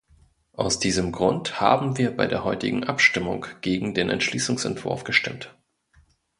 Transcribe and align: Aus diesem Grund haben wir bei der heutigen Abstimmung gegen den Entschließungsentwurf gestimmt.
Aus 0.53 0.79
diesem 0.79 1.11
Grund 1.11 1.61
haben 1.61 1.99
wir 1.99 2.17
bei 2.17 2.25
der 2.25 2.43
heutigen 2.43 2.83
Abstimmung 2.85 3.45
gegen 3.61 3.93
den 3.93 4.09
Entschließungsentwurf 4.09 5.03
gestimmt. 5.03 5.55